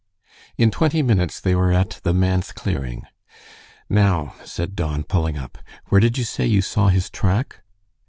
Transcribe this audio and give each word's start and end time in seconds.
In 0.57 0.71
twenty 0.71 1.03
minutes 1.03 1.39
they 1.39 1.53
were 1.53 1.71
at 1.71 1.99
the 2.01 2.11
manse 2.11 2.51
clearing. 2.51 3.03
"Now," 3.87 4.33
said 4.43 4.75
Don, 4.75 5.03
pulling 5.03 5.37
up, 5.37 5.59
"where 5.89 6.01
did 6.01 6.17
you 6.17 6.23
say 6.23 6.47
you 6.47 6.63
saw 6.63 6.87
his 6.87 7.07
track?" 7.07 7.61